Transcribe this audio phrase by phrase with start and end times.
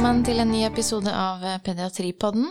[0.00, 2.46] Velkommen til en ny episode av Pediatripodden.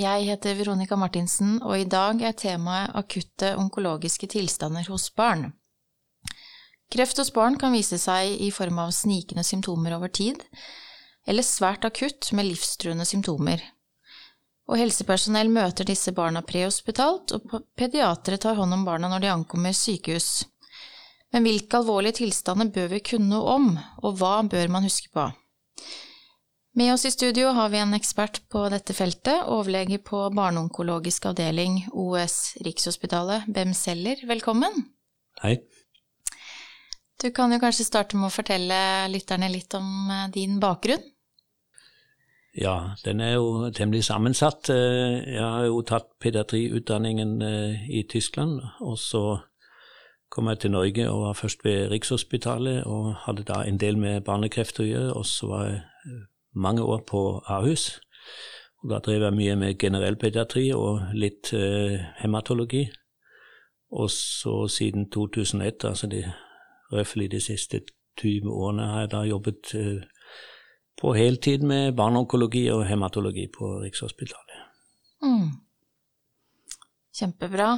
[0.00, 5.50] Jeg heter Veronica Martinsen, og i dag er temaet akutte onkologiske tilstander hos barn.
[6.88, 10.40] Kreft hos barn kan vise seg i form av snikende symptomer over tid,
[11.28, 13.60] eller svært akutt med livstruende symptomer.
[14.64, 19.76] Og helsepersonell møter disse barna prehospitalt, og pediatere tar hånd om barna når de ankommer
[19.76, 20.46] sykehus.
[21.28, 25.34] Men hvilke alvorlige tilstander bør vi kunne om, og hva bør man huske på?
[26.76, 31.78] Med oss i studio har vi en ekspert på dette feltet, overlege på barneonkologisk avdeling
[31.88, 32.34] OS
[32.66, 34.20] Rikshospitalet, Bem Seller.
[34.28, 34.82] Velkommen.
[35.40, 35.54] Hei.
[37.22, 38.76] Du kan jo kanskje starte med å fortelle
[39.08, 41.00] lytterne litt om eh, din bakgrunn?
[42.52, 44.68] Ja, den er jo temmelig sammensatt.
[44.68, 49.24] Eh, jeg har jo tatt pediatriutdanningen eh, i Tyskland, og så
[50.28, 54.26] kom jeg til Norge og var først ved Rikshospitalet og hadde da en del med
[54.28, 55.84] barnekreft å gjøre, og så var jeg
[56.56, 58.00] mange år på Ahus.
[58.82, 62.86] Og da drev jeg mye med generell pediatri og litt eh, hematologi.
[63.96, 66.24] Og så siden 2001, altså de,
[66.92, 67.80] røftlig de siste
[68.20, 70.04] 20 årene, har jeg da jobbet eh,
[71.00, 74.64] på heltid med barneonkologi og hematologi på Rikshospitalet.
[75.22, 75.50] Mm.
[77.16, 77.70] Kjempebra.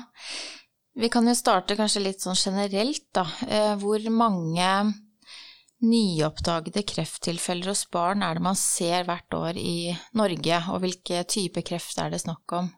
[0.99, 3.27] Vi kan jo starte kanskje litt sånn generelt, da.
[3.47, 4.71] Eh, hvor mange
[5.85, 11.63] nyoppdagede krefttilfeller hos barn er det man ser hvert år i Norge, og hvilke type
[11.67, 12.73] kreft er det snakk om?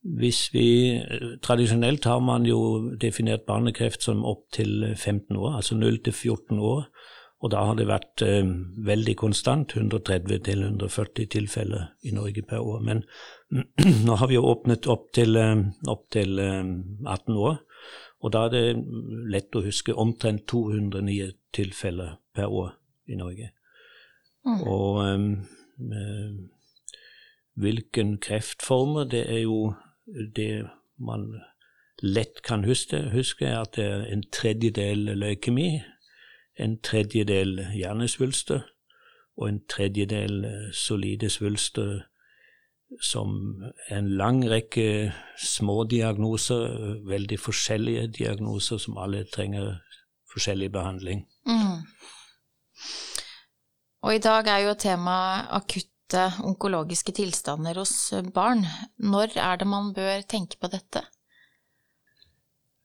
[0.00, 0.96] Hvis vi
[1.44, 6.58] Tradisjonelt har man jo definert barnekreft som opp til 15 år, altså 0 til 14
[6.58, 6.86] år.
[7.40, 8.44] Og da har det vært eh,
[8.84, 12.82] veldig konstant, 130 til 140 tilfeller i Norge per år.
[12.84, 13.00] Men
[14.06, 16.60] nå har vi jo åpnet opp til, eh, opp til eh,
[17.06, 17.62] 18 år,
[18.20, 18.64] og da er det
[19.32, 22.74] lett å huske omtrent 200 nye tilfeller per år
[23.08, 23.50] i Norge.
[24.46, 24.60] Mm.
[24.62, 25.36] Og um,
[27.54, 29.74] hvilken kreftformer, det er jo
[30.36, 31.40] det man
[32.02, 35.80] lett kan huske, huske at det er en tredjedel leukemi,
[36.58, 38.60] en tredjedel hjernesvulster
[39.36, 42.00] og en tredjedel eh, solide svulster
[43.02, 49.78] som en lang rekke små diagnoser, veldig forskjellige diagnoser som alle trenger
[50.32, 51.24] forskjellig behandling.
[51.46, 51.82] Mm.
[54.02, 58.64] Og i dag er jo temaet akutte onkologiske tilstander hos barn.
[58.98, 61.04] Når er det man bør tenke på dette?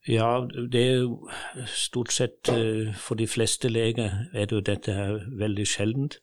[0.08, 1.30] Ja, det er jo
[1.66, 6.20] stort sett eh, for de fleste leger er det jo dette her veldig sjeldent.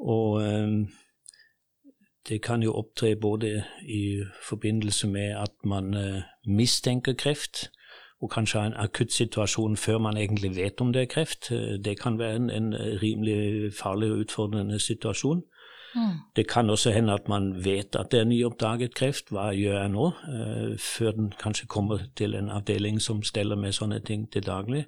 [0.00, 0.90] Og um,
[2.28, 5.94] det kan jo opptre både i forbindelse med at man
[6.44, 7.70] mistenker kreft,
[8.22, 11.50] og kanskje ha en akutt situasjon før man egentlig vet om det er kreft.
[11.52, 15.42] Uh, det kan være en, en, rimelig farlig og utfordrende situasjon.
[15.94, 16.16] Mm.
[16.36, 19.30] Det kan også hende at man vet at det er nyoppdaget kreft.
[19.30, 20.10] Hva gjør jeg nå?
[20.28, 24.84] Uh, før den kanskje kommer til en avdeling som steller med sånne ting til daglig.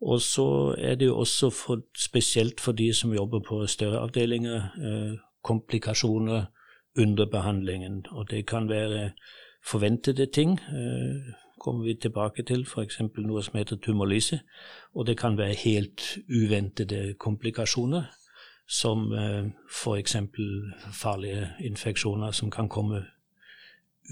[0.00, 4.62] Og så er det jo også for, spesielt for de som jobber på større avdelinger,
[5.44, 6.44] komplikasjoner
[6.98, 8.06] under behandlingen.
[8.10, 9.10] Og det kan være
[9.66, 13.00] forventede ting, eh, kommer vi tilbake til, f.eks.
[13.24, 14.40] noe som heter tumorlyse.
[14.94, 18.10] Og det kan være helt uventede komplikasjoner,
[18.68, 20.16] som eh, f.eks.
[20.92, 23.04] farlige infeksjoner som kan komme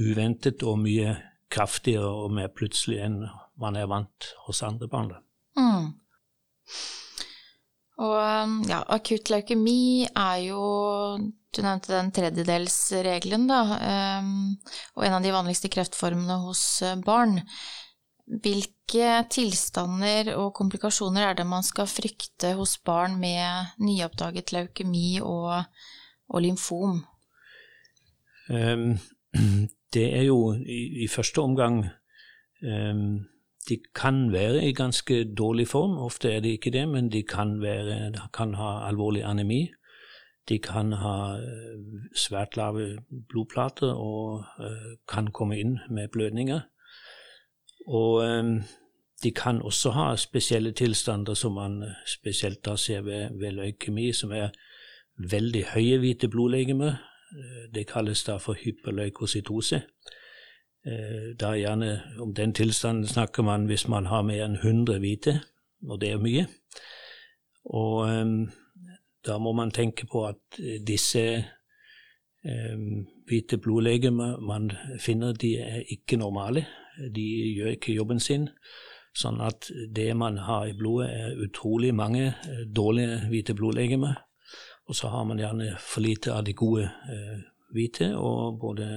[0.01, 1.17] uventet og mye
[1.53, 3.19] kraftigere og mer plutselig enn
[3.61, 5.13] man er vant hos andre barn.
[5.57, 5.93] Mm.
[8.03, 10.63] Og um, ja, akutt leukemi er jo
[11.53, 13.61] Du nevnte den tredjedelsregelen, da.
[14.23, 14.55] Um,
[14.97, 17.43] og en av de vanligste kreftformene hos uh, barn.
[18.25, 25.67] Hvilke tilstander og komplikasjoner er det man skal frykte hos barn med nyoppdaget leukemi og,
[26.33, 27.03] og lymfom?
[29.93, 31.83] Det er jo i, i første omgang
[32.65, 33.21] um,
[33.69, 37.61] de kan være i ganske dårlig form, ofte er de ikke det, men de kan,
[37.63, 39.69] være, kan ha alvorlig anemi.
[40.49, 41.77] De kan ha eh,
[42.19, 42.99] svært lave
[43.29, 46.61] blodplater og uh, kan komme inn med blødninger.
[47.87, 48.63] Og um,
[49.23, 54.33] de kan også ha spesielle tilstander som man spesielt da ser ved, ved leukemi, som
[54.33, 54.49] er
[55.31, 56.99] veldig høye hvite blodlegemer.
[57.75, 59.83] Det kalles da for hyperleukocytose.
[60.87, 65.39] Eh, da gjerne om den tilstanden snakker man hvis man har mer enn 100 hvite,
[65.87, 66.47] og det er mye.
[67.65, 68.51] Og um,
[69.27, 71.45] da må man tenke på at disse
[72.43, 76.67] um, hvite blodlegemer man finner, de er ikke normale.
[77.15, 78.49] De gjør ikke jobben sin.
[79.15, 82.33] Sånn at det man har i blodet, er utrolig mange
[82.67, 84.19] dårlige hvite blodlegemer.
[84.91, 87.43] Og så har man gjerne for lite av de gode eh,
[87.73, 88.89] hvite, og både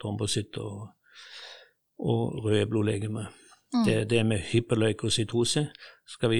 [0.00, 0.86] trombositt og,
[1.98, 3.28] og røde blodlegemer.
[3.74, 3.84] Mm.
[3.84, 5.66] Det, det med hyperleukocytose,
[6.08, 6.38] skal vi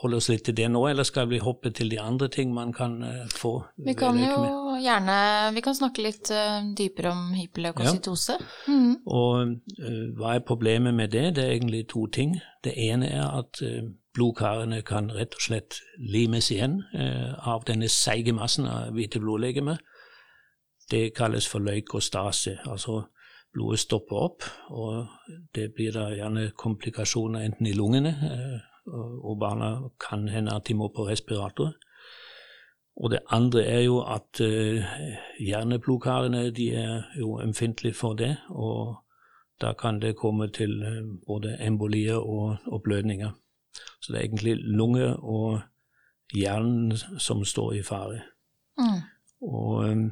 [0.00, 2.72] holde oss litt til det nå, eller skal vi hoppe til de andre ting man
[2.72, 3.52] kan uh, få?
[3.84, 5.16] Vi kan jo gjerne
[5.52, 8.38] vi kan snakke litt uh, dypere om hyperleukocytose.
[8.40, 8.72] Ja.
[8.72, 8.96] Mm.
[9.04, 9.52] Og
[9.82, 11.36] uh, hva er problemet med det?
[11.36, 12.38] Det er egentlig to ting.
[12.64, 13.60] Det ene er at
[14.16, 16.80] blodkarene kan rett og slett limes igjen
[17.46, 19.78] av denne seige massen av hvite blodlegemer.
[20.90, 22.58] Det kalles for leukostase.
[22.66, 23.04] altså
[23.52, 25.06] blodet stopper opp, og
[25.54, 28.58] det blir da gjerne komplikasjoner enten i lungene, eh,
[29.22, 29.70] og barna
[30.00, 31.74] kan hende at de må på respirator.
[32.96, 34.84] Og det andre er jo at uh,
[35.40, 38.96] hjerneblodkarene de er jo ømfintlige for det, og
[39.60, 43.30] da kan det komme til uh, både embolier og, og, blødninger.
[44.00, 45.60] Så det er egentlig lunge og
[46.34, 48.20] hjernen som står i fare.
[48.78, 49.00] Mm.
[49.42, 50.10] Og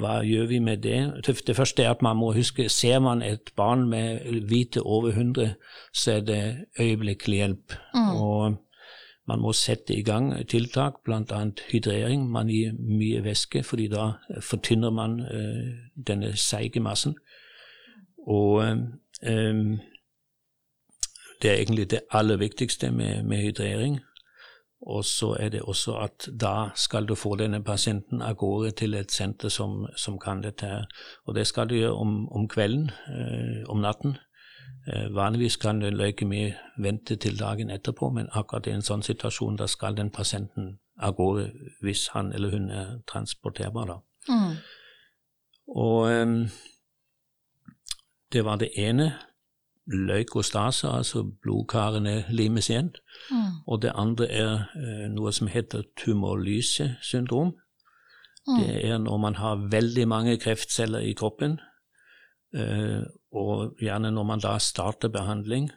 [0.00, 0.98] hva gjør vi med det?
[1.46, 5.54] Det første er at man må huske ser man et barn med hvite over 100,
[5.92, 6.42] så er det
[6.80, 7.74] øyeblikkelig hjelp.
[7.94, 8.16] Mm.
[8.16, 8.56] Og
[9.28, 11.44] man må sette i gang tiltak, bl.a.
[11.70, 12.30] hydrering.
[12.30, 17.16] Man gir mye væske, fordi da fortynner man uh, denne seige massen.
[18.26, 19.78] Og um,
[21.42, 24.00] det er egentlig det aller viktigste med, med hydrering.
[24.82, 28.94] Og så er det også at da skal du få denne pasienten av gårde til
[28.94, 30.66] et senter som, som kan dette.
[30.66, 30.86] her.
[31.26, 34.16] Og det skal du gjøre om, om kvelden, eh, om natten.
[34.86, 39.56] Eh, vanligvis kan en leukemi vente til dagen etterpå, men akkurat i en sånn situasjon
[39.56, 41.52] da skal den pasienten av gårde
[41.82, 43.86] hvis han eller hun er transporterbar.
[43.86, 43.98] da.
[44.28, 44.56] Mm.
[45.68, 46.48] Og eh,
[48.32, 49.12] det var det ene
[49.86, 52.94] leukostase, altså blodkarene limes igjen.
[53.30, 53.50] Mm.
[53.66, 57.52] Og det andre er eh, noe som heter tumorlysesyndrom.
[58.46, 58.58] Mm.
[58.60, 61.58] Det er når man har veldig mange kreftceller i kroppen,
[62.54, 63.02] eh,
[63.32, 65.70] og gjerne når man da starter behandling,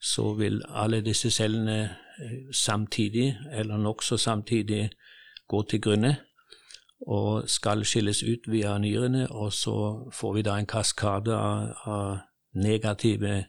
[0.00, 1.82] så vil alle disse cellene
[2.20, 4.90] eh, samtidig, eller nokså samtidig,
[5.48, 6.16] gå til grunne
[7.06, 12.18] og skal skilles ut via nyrene, og så får vi da en kaskade av, av
[12.56, 13.44] negative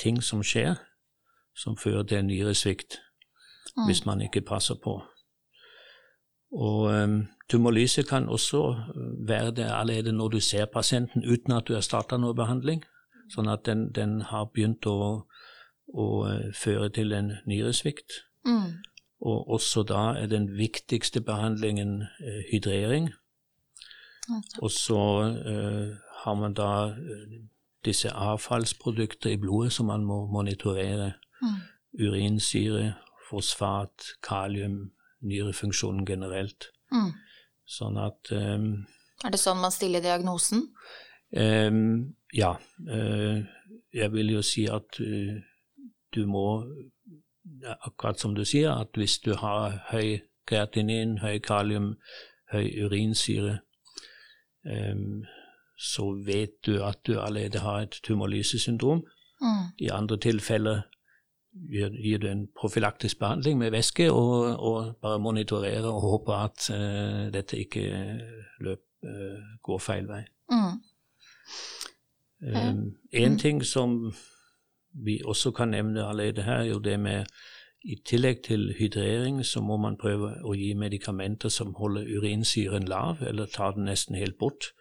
[0.00, 0.74] ting som skjer,
[1.56, 2.98] som fører til en nyresvikt
[3.76, 3.86] mm.
[3.86, 5.00] hvis man ikke passer på.
[6.52, 8.76] Og um, tumorlyse kan også
[9.28, 12.84] være det allerede når du ser pasienten uten at du har starta noe behandling,
[13.34, 15.26] sånn at den, den har begynt å,
[15.88, 18.22] å uh, føre til en nyresvikt.
[18.46, 18.78] Mm.
[19.26, 23.08] Og også da er den viktigste behandlingen eh, hydrering.
[24.60, 26.70] Og så eh, har man da
[27.86, 31.12] disse avfallsprodukter i blodet som man må monitorere.
[31.42, 31.56] Mm.
[32.06, 32.94] Urinsyre,
[33.30, 34.90] fosfat, kalium,
[35.24, 36.70] nyrefunksjonen generelt.
[36.92, 37.12] Mm.
[37.66, 38.86] Sånn at um,
[39.24, 40.68] Er det sånn man stiller diagnosen?
[41.34, 42.54] Um, ja.
[42.86, 43.42] Uh,
[43.94, 45.38] jeg vil jo si at uh,
[46.14, 46.46] du må,
[47.80, 51.94] akkurat som du sier, at hvis du har høy kreatinin, høy kalium,
[52.52, 53.58] høy urinsyre
[54.62, 55.24] um,
[55.78, 59.04] så vet du at du allerede har et tumorlysesyndrom.
[59.40, 59.64] Mm.
[59.78, 60.80] I andre tilfeller
[62.02, 67.32] gir du en profylaktisk behandling med væske og, og bare monitorerer og håper at uh,
[67.32, 67.82] dette ikke
[68.60, 70.22] løp, uh, går feil vei.
[70.50, 70.80] Mm.
[72.40, 73.38] Um, en mm.
[73.38, 74.12] ting som
[75.04, 77.24] vi også kan nevne allerede her, er jo det med
[77.84, 83.22] i tillegg til hydrering så må man prøve å gi medikamenter som holder urinsyren lav,
[83.22, 84.72] eller tar den nesten helt bort.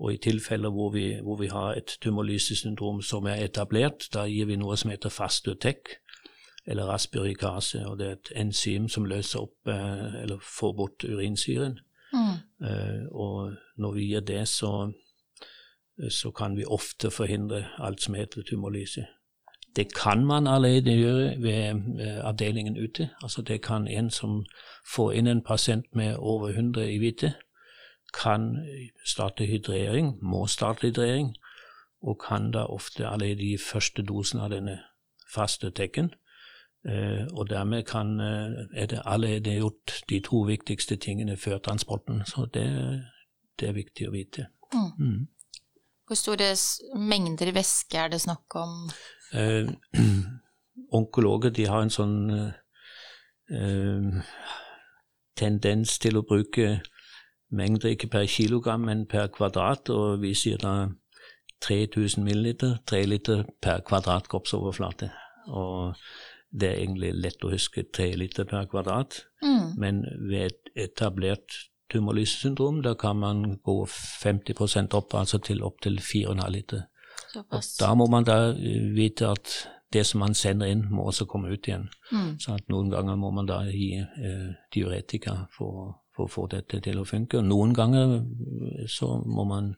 [0.00, 4.48] Og i tilfeller hvor vi, hvor vi har et tumorlysesyndrom som er etablert, da gir
[4.48, 5.98] vi noe som heter fastutek,
[6.66, 7.84] eller raspirikase.
[7.86, 11.78] Og det er et enzym som løser opp eh, eller får bort urinsyren.
[12.12, 12.66] Mm.
[12.66, 14.92] Eh, og når vi gir det, så,
[16.08, 19.04] så kan vi ofte forhindre alt som heter tumorlyse.
[19.76, 23.10] Det kan man allerede gjøre ved avdelingen ute.
[23.22, 24.44] Altså det kan en som
[24.94, 27.32] får inn en pasient med over 100 i hvite,
[28.12, 28.66] kan
[29.06, 31.34] starte hydrering, må starte hydrering,
[32.02, 34.78] og kan da ofte allerede gi første dosen av denne
[35.34, 36.12] faste tekken.
[36.88, 42.22] Eh, og dermed kan, eh, er det allerede gjort de to viktigste tingene før transporten.
[42.26, 43.04] Så det,
[43.60, 44.46] det er viktig å vite.
[44.72, 44.92] Mm.
[44.98, 45.28] Mm.
[46.06, 46.56] Hvor store
[46.96, 48.90] mengder væske er det snakk om?
[49.32, 49.68] Eh,
[50.98, 52.16] onkologer de har en sånn
[53.50, 54.24] eh,
[55.36, 56.80] tendens til å bruke
[57.50, 60.88] mengder ikke per kilogram, men per kvadrat, og vi sier da
[61.60, 65.10] 3000 milliliter, 3 liter per kvadrat kroppsoverflate.
[65.48, 65.94] Og
[66.52, 69.20] Det er egentlig lett å huske 3 liter per kvadrat.
[69.42, 69.78] Mm.
[69.78, 76.50] Men ved et etablert tumorlysesyndrom, da kan man gå 50% opp, altså til opptil 4,5
[76.50, 76.82] liter.
[77.36, 79.54] Og da må man da eh, vite at
[79.92, 81.88] det som man sender inn, må også komme ut igjen.
[82.12, 82.38] Mm.
[82.38, 86.80] Så at noen ganger må man da gi eh, diuretika for, for å få dette
[86.84, 87.40] til å funke.
[87.40, 89.72] Og noen ganger eh, så må man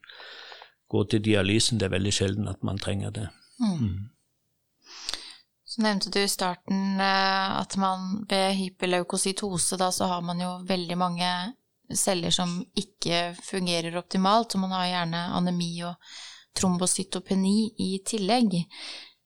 [0.93, 1.79] gå til dialysen.
[1.79, 3.29] Det er veldig sjelden at man trenger det.
[3.63, 4.11] Mm.
[5.73, 10.57] Så nevnte du i starten eh, at man ved hyperleukocytose, da så har man jo
[10.69, 11.31] veldig mange
[11.93, 16.13] celler som ikke fungerer optimalt, og man har gjerne anemi og
[16.57, 18.59] trombocytopeni i tillegg.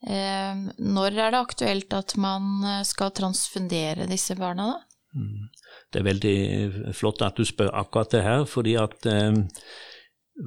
[0.07, 4.96] Eh, når er det aktuelt at man skal transfundere disse barna, da?
[5.17, 5.49] Mm.
[5.93, 9.39] Det er veldig flott at du spør akkurat det her, fordi at eh,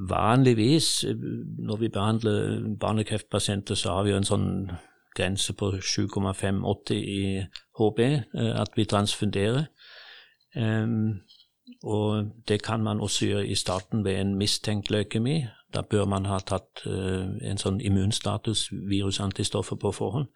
[0.09, 1.15] vanligvis eh,
[1.57, 4.49] når vi behandler barnekreftpasienter, så har vi jo en sånn
[5.17, 7.23] grense på 7,580 i
[7.79, 9.65] HB, eh, at vi transfunderer.
[10.55, 10.87] Eh,
[11.83, 15.45] og det kan man også gjøre i starten ved en mistenkt leukemi.
[15.73, 20.29] Da bør man ha tatt eh, en sånn immunstatus, virusantistoffer, på forhånd.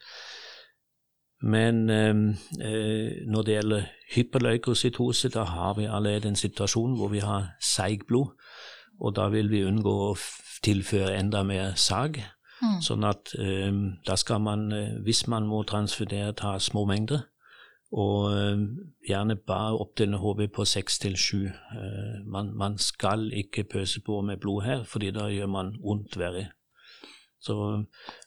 [1.43, 2.15] Men eh,
[2.63, 8.31] eh, når det gjelder hyperleukocytose, da har vi allerede en situasjon hvor vi har seigblod,
[8.99, 10.15] og da vil vi unngå å
[10.63, 12.21] tilføre enda mer sag.
[12.63, 12.79] Mm.
[12.85, 13.71] Sånn at eh,
[14.07, 17.25] da skal man, eh, hvis man må transfundere, ta små mengder.
[17.93, 18.63] Og eh,
[19.09, 21.37] gjerne bare opptil en HB på 6 til 7.
[21.45, 26.17] Eh, man, man skal ikke pøse på med blod her, fordi da gjør man vondt
[26.17, 26.47] verre.
[27.43, 27.83] Så,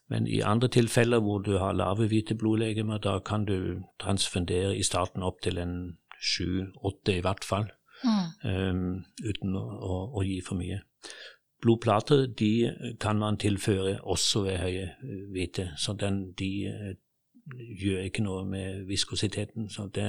[0.08, 4.82] men i andre tilfeller hvor du har lave hvite blodlegemer, da kan du transfundere i
[4.86, 7.66] starten opp til en 7-8 i hvert fall
[8.04, 8.50] Mm.
[8.50, 10.82] um, uten å, å, å gi for mye.
[11.64, 12.50] Blodplater de
[13.00, 16.90] kan man tilføre også ved høye eh, hvite, så den, de eh,
[17.80, 19.70] gjør ikke noe med viskositeten.
[19.72, 20.08] Så det,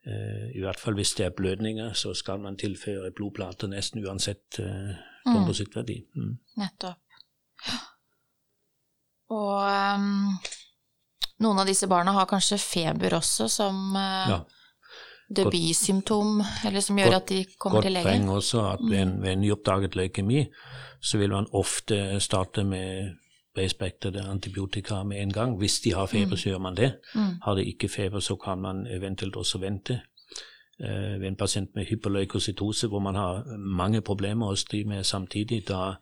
[0.00, 4.56] Uh, I hvert fall hvis det er blødninger, så skal man tilføre blodplater nesten uansett
[4.64, 4.94] uh,
[5.26, 5.98] komposittverdi.
[6.16, 6.30] Mm.
[6.56, 6.96] Nettopp.
[9.30, 10.34] Og um,
[11.44, 14.40] noen av disse barna har kanskje feber også som uh, Ja.
[15.30, 18.04] debutsymptom, eller som gjør Godt- at de kommer til til lege.
[18.08, 20.46] poeng også at ved en, ved nyoppdaget leukemi
[21.00, 23.14] så vil man ofte starte med
[23.54, 25.56] bredspektrede antibiotika med en gang.
[25.58, 26.92] Hvis de har feber, så gjør man det.
[27.14, 27.40] Mm.
[27.42, 30.00] Har de ikke feber, så kan man eventuelt også vente.
[30.80, 35.64] Eh, ved en pasient med hyperleukocytose hvor man har mange problemer å stri med samtidig,
[35.68, 35.94] da,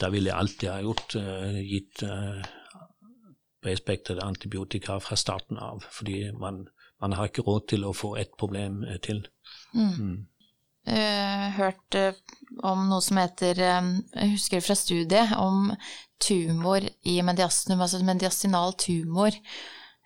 [0.00, 2.02] da vil jeg alltid ha gjort eh, gitt
[3.62, 5.84] bredspektrede antibiotika fra starten av.
[5.90, 6.64] Fordi man,
[7.00, 9.24] man har ikke råd til å få ett problem eh, til.
[9.74, 9.94] Mm.
[9.98, 10.18] Mm.
[10.90, 12.16] Uh, hørt eh,
[12.64, 15.68] om noe som heter eh, Jeg husker fra studiet om
[16.20, 19.36] tumor i mediastinum, altså mediastinal tumor.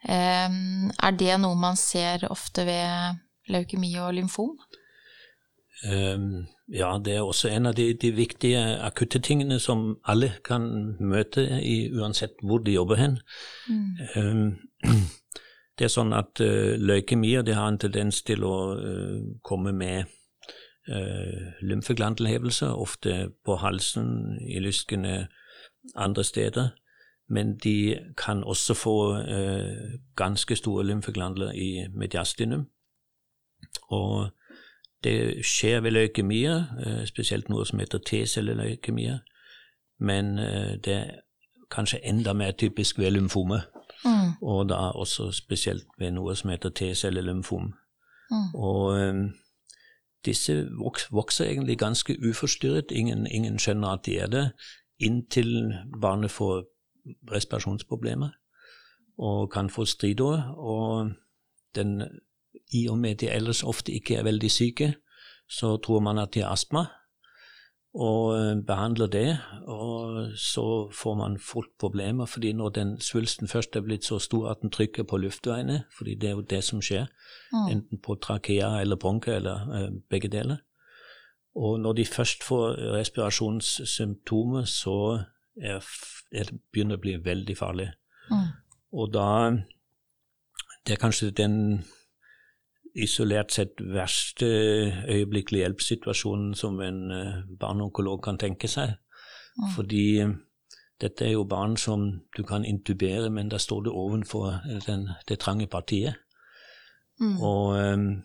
[0.03, 3.23] Eh, er det noe man ser ofte ved
[3.55, 4.57] leukemi og lymfom?
[5.85, 10.97] Um, ja, det er også en av de, de viktige akutte tingene som alle kan
[11.01, 13.19] møte i, uansett hvor de jobber hen.
[14.17, 14.57] Um,
[15.79, 20.07] det er sånn at uh, leukemier det har en tendens til å uh, komme med
[20.89, 25.27] uh, lymfeglandelhevelse, ofte på halsen, i lyskene,
[25.95, 26.73] andre steder.
[27.29, 32.71] Men de kan også få uh, ganske store lymfeglandler i mediastinum.
[33.93, 34.31] Og
[35.05, 39.19] det skjer ved leukemier, eh, spesielt noe som heter T-celleleukemier.
[40.01, 41.11] Men eh, det er
[41.71, 43.61] kanskje enda mer typisk ved lymfome,
[44.05, 44.33] Mm.
[44.43, 47.73] og da også spesielt ved noe som heter T-cellelymfom.
[48.31, 48.55] Mm.
[48.55, 49.15] Og eh,
[50.25, 54.51] disse voks, vokser egentlig ganske uforstyrret, ingen, ingen skjønner at de er det,
[55.01, 56.65] inntil barnet får
[57.33, 58.29] respirasjonsproblemer
[59.19, 60.39] og kan få stridår.
[60.57, 61.11] Og
[61.75, 62.03] den,
[62.73, 64.95] i og med de ellers ofte ikke er veldig syke,
[65.51, 66.87] så tror man at de har astma,
[67.95, 69.39] og eh, behandler det.
[69.67, 74.51] Og så får man fort problemer, fordi når den svulsten først er blitt så stor
[74.51, 77.07] at den trykker på luftveiene, fordi det er jo det som skjer,
[77.53, 77.71] Mm.
[77.71, 80.57] enten på trakea eller bronka eller eh, begge deler.
[81.55, 85.25] Og når de først får respirasjonssymptomer, så
[85.63, 85.85] er,
[86.33, 87.89] er begynner det å bli veldig farlig.
[88.31, 88.49] Mm.
[88.93, 89.57] Og da
[90.87, 91.85] Det er kanskje den
[92.95, 94.47] isolert sett verste
[95.09, 98.95] øyeblikkelig hjelpssituasjonen som en eh, barneonkolog kan tenke seg.
[99.59, 99.71] Mm.
[99.77, 100.29] Fordi eh,
[101.01, 105.09] dette er jo barn som du kan intubere, men da står du ovenfor eh, den,
[105.29, 106.15] det trange partiet.
[107.21, 107.41] Mm.
[107.43, 108.23] Og um,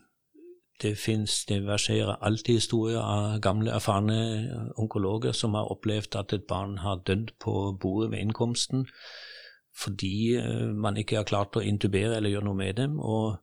[0.81, 6.47] det fins, det verserer alltid historier av gamle, erfarne onkologer som har opplevd at et
[6.49, 8.87] barn har dødd på bordet ved innkomsten
[9.79, 10.41] fordi
[10.75, 13.37] man ikke har klart å intubere eller gjøre noe med dem, og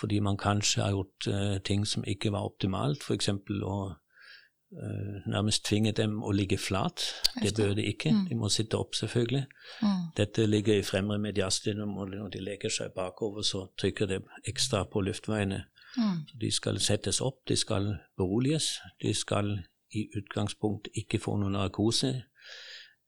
[0.00, 3.28] fordi man kanskje har gjort uh, ting som ikke var optimalt, f.eks.
[3.28, 7.04] å uh, nærmest tvinge dem å ligge flat.
[7.42, 8.22] Det bør de ikke, mm.
[8.28, 9.44] de må sitte opp, selvfølgelig.
[9.82, 10.06] Mm.
[10.16, 14.84] Dette ligger i fremre mediastinum, og når de legger seg bakover, så trykker det ekstra
[14.84, 15.64] på luftveiene.
[15.96, 16.24] Mm.
[16.40, 19.58] De skal settes opp, de skal beroliges, de skal
[19.92, 22.14] i utgangspunkt ikke få noen narkose.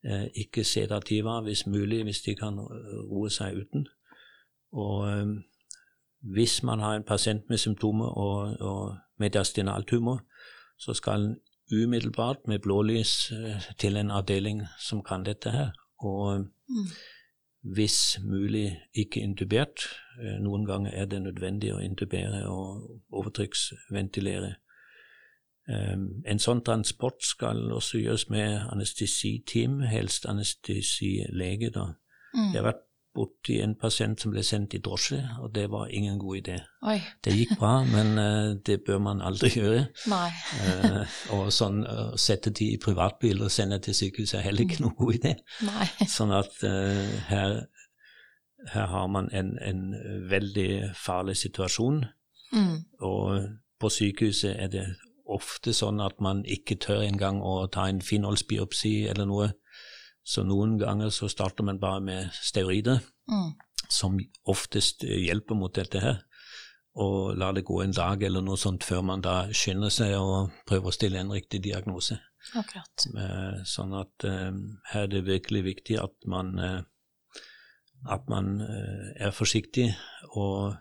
[0.04, 3.86] Eh, ikke sedativa hvis mulig, hvis de kan roe seg uten.
[4.72, 5.30] Og eh,
[6.32, 10.20] hvis man har en pasient med symptomer og, og mediastinaltumor,
[10.78, 11.36] så skal en
[11.72, 15.70] umiddelbart med blålys eh, til en avdeling som kan dette her.
[15.98, 16.86] Og mm.
[17.74, 19.80] hvis mulig ikke intubert.
[20.40, 24.54] Noen ganger er det nødvendig å intubere og overtrykksventilere.
[26.28, 31.70] En sånn transport skal også gjøres med anestesiteam, helst anestesilege.
[31.70, 31.86] da.
[32.34, 32.50] Mm.
[32.52, 36.18] Det har vært borti en pasient som ble sendt i drosje, og det var ingen
[36.18, 36.56] god idé.
[36.82, 36.96] Oi.
[37.24, 39.84] Det gikk bra, men uh, det bør man aldri gjøre.
[40.64, 44.66] uh, og sånn å uh, sette de i privatbil og sende til sykehuset er heller
[44.66, 45.34] ikke noen god idé.
[45.66, 45.88] Nei.
[46.10, 46.58] Sånn at
[47.30, 47.56] her,
[48.72, 49.86] her, har man en, en
[50.30, 50.68] veldig
[50.98, 52.04] farlig situasjon,
[52.52, 52.76] mm.
[53.06, 54.86] og på sykehuset er det
[55.24, 59.52] ofte sånn at man ikke tør engang å ta en finholdsbiopsi eller noe.
[60.24, 63.50] Så noen ganger så starter man bare med steroider, mm.
[63.92, 64.16] som
[64.48, 66.22] oftest hjelper mot dette her.
[66.94, 70.54] Og lar det gå en dag eller noe sånt før man da skynder seg og
[70.68, 72.20] prøver å stille en riktig diagnose.
[72.54, 73.06] Akkurat.
[73.18, 74.60] Eh, sånn at um,
[74.92, 76.54] her er det virkelig viktig at man,
[78.06, 79.90] at man er forsiktig,
[80.38, 80.76] og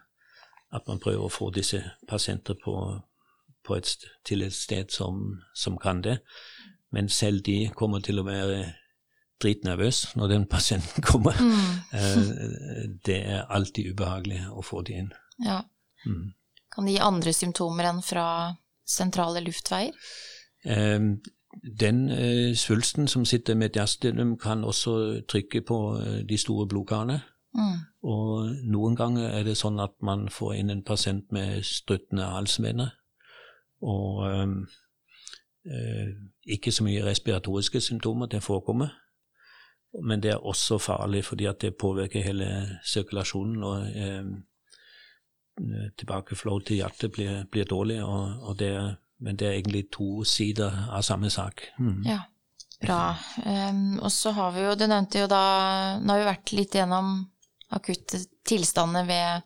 [0.74, 2.76] at man prøver å få disse pasienter på,
[3.76, 3.92] et,
[4.26, 5.22] til et sted som,
[5.56, 6.20] som, kan det.
[6.92, 8.74] Men selv de kommer til å være
[9.42, 11.38] dritnervøse når den pasienten kommer.
[11.40, 11.74] Mm.
[11.94, 15.12] Eh, det er alltid ubehagelig å få de inn.
[15.44, 15.62] Ja.
[16.06, 16.34] Mm.
[16.74, 18.28] Kan det gi andre symptomer enn fra
[18.86, 19.94] sentrale luftveier?
[20.66, 21.18] Um,
[21.80, 26.66] den uh, svulsten som sitter med et diastylum, kan også trykke på uh, de store
[26.72, 27.20] blodkarene.
[27.54, 27.78] Mm.
[28.10, 32.96] Og noen ganger er det sånn at man får inn en pasient med struttende halsvener.
[33.84, 34.24] Og
[35.68, 36.08] øh,
[36.48, 38.88] ikke så mye respiratoriske symptomer, det forekommer.
[40.02, 43.64] Men det er også farlig fordi at det påvirker hele sirkulasjonen.
[43.64, 44.26] og eh,
[46.00, 50.24] Tilbakeflow til hjertet blir, blir dårlig, og, og det er, men det er egentlig to
[50.26, 51.68] sider av samme sak.
[51.78, 52.00] Mm.
[52.10, 52.24] Ja,
[52.82, 53.02] bra.
[53.46, 55.44] Um, og så har vi jo, du nevnte jo da
[56.02, 57.20] Nå har vi vært litt gjennom
[57.74, 59.46] akutte tilstander ved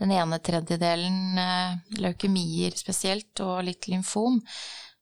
[0.00, 4.42] den ene tredjedelen eh, leukemier spesielt, og litt lymfom.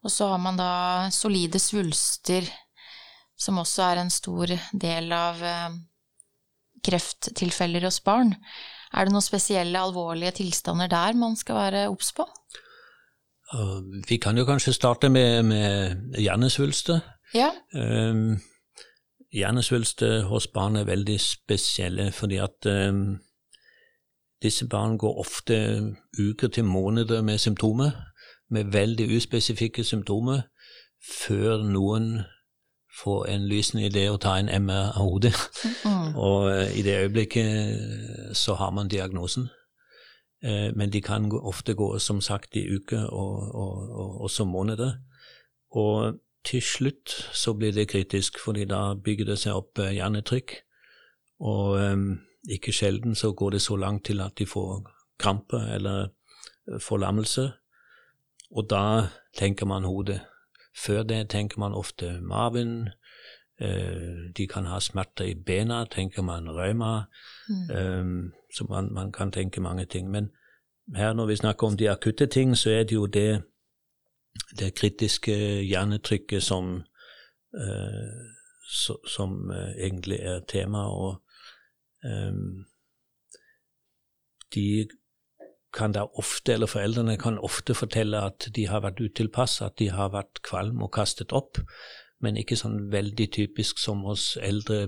[0.04, 0.70] Og så har man da
[1.14, 2.46] solide svulster,
[3.36, 5.76] som også er en stor del av eh,
[6.84, 8.34] krefttilfeller hos barn.
[8.94, 12.26] Er det noen spesielle alvorlige tilstander der man skal være obs på?
[14.08, 17.00] Vi kan jo kanskje starte med, med hjernesvulster.
[17.34, 17.50] Ja.
[17.74, 18.40] Um,
[19.34, 23.18] hjernesvulster hos barn er veldig spesielle fordi at um,
[24.42, 25.56] disse barn går ofte
[26.18, 27.90] uker til måneder med symptomer,
[28.50, 30.40] med veldig uspesifikke symptomer,
[31.26, 32.22] før noen
[33.02, 35.34] får en lysende idé å ta en MR av hodet.
[35.84, 36.14] Mm.
[36.26, 39.48] og uh, i det øyeblikket eh, så har man diagnosen.
[40.44, 44.92] Uh, men de kan ofte gå, som sagt, i uker og, og, og også måneder.
[45.70, 50.58] Og til slutt så blir det kritisk, fordi da bygger det seg opp hjernetrykk.
[51.40, 54.84] Og um, ikke sjelden så går det så langt til at de får
[55.18, 56.02] krampe eller
[56.68, 57.50] eh, forlammelse,
[58.50, 60.20] og da tenker man hodet.
[60.76, 62.88] Før det tenker man ofte maven.
[63.60, 67.04] Eh, de kan ha smerter i bena, tenker man røyma.
[67.48, 67.70] Mm.
[67.70, 70.10] Eh, så man, man, kan tenke mange ting.
[70.10, 70.30] Men
[70.96, 73.42] her når vi snakker om de akutte ting, så er det jo det,
[74.58, 76.82] det kritiske hjernetrykket som,
[79.06, 80.78] som egentlig er tema.
[80.78, 81.24] og
[84.54, 84.88] de
[85.74, 89.90] kan da ofte, eller foreldrene kan ofte fortelle at de har vært utilpass, at de
[89.90, 91.58] har vært kvalm og kastet opp,
[92.22, 94.86] men ikke sånn veldig typisk som hos eldre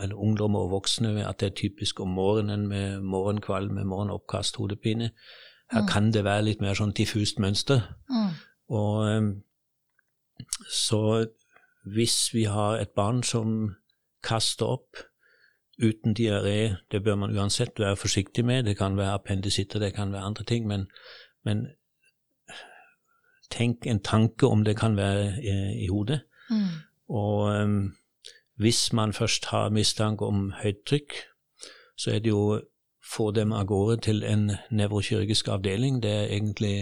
[0.00, 5.12] eller ungdommer og voksne, at det er typisk om morgenen med morgenkvalme, morgenoppkast, hodepine.
[5.72, 5.88] Her mm.
[5.92, 7.84] kan det være litt mer sånn diffust mønster.
[8.10, 8.32] Mm.
[8.72, 9.30] Og ehm,
[10.68, 11.26] så
[11.84, 13.74] hvis vi har et barn som
[14.24, 15.04] kaster opp,
[15.82, 18.64] uten diaré, det bør man uansett være forsiktig med.
[18.64, 20.86] Det kan være appendisitter, det kan være andre ting, men,
[21.44, 21.66] men
[23.50, 26.20] tenk en tanke om det kan være i, i hodet.
[26.50, 26.68] Mm.
[27.08, 27.94] Og um,
[28.56, 31.12] hvis man først har mistanke om høyt trykk,
[31.96, 32.60] så er det jo
[33.16, 36.02] få dem av gårde til en nevrokirurgisk avdeling.
[36.02, 36.76] Det er egentlig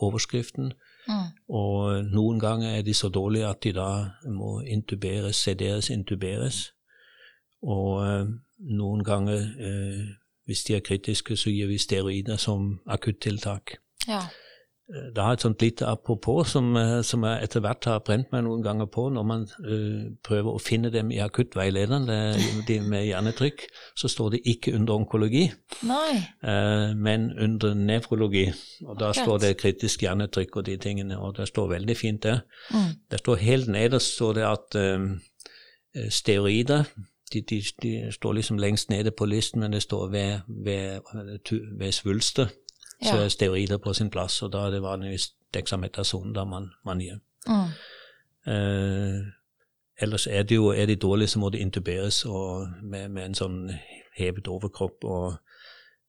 [0.00, 0.72] overskriften.
[1.08, 1.28] Mm.
[1.48, 3.88] Og noen ganger er de så dårlige at de da
[4.30, 6.72] må intuberes, sederes, intuberes.
[7.62, 8.26] Og eh,
[8.78, 10.04] noen ganger, eh,
[10.46, 13.76] hvis de er kritiske, så gir vi steroider som akuttiltak.
[14.08, 14.24] Ja.
[14.92, 16.74] Det har et sånt lite apropos som,
[17.06, 20.60] som jeg etter hvert har brent meg noen ganger på når man uh, prøver å
[20.60, 23.62] finne dem i akuttveilederen, det- de med hjernetrykk,
[23.96, 25.46] så står det ikke under onkologi,
[26.42, 28.44] eh, men under nevrologi.
[28.84, 32.42] Og da står det kritisk hjernetrykk og de tingene, og det står veldig fint der.
[32.74, 32.92] Mm.
[33.10, 36.84] Det står helt nederst står det at eh, steroider
[37.32, 41.00] de, de, de står liksom lengst nede på listen, men det står ved, ved,
[41.78, 42.46] ved svulster.
[43.02, 47.00] Så er steroider på sin plass, og da er det vanligvis dexamethason da man, man
[47.00, 47.18] gir.
[47.46, 47.70] Mm.
[48.52, 49.20] Eh,
[49.98, 53.34] ellers er, det jo, er de dårlige, så må de intuberes og med, med en
[53.34, 53.58] sånn
[54.16, 55.34] hevet overkropp og